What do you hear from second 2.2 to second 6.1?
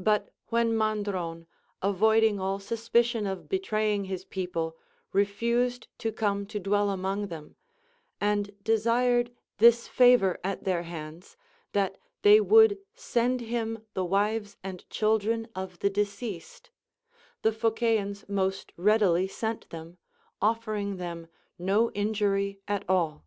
all suspicion of betraying his people, refused to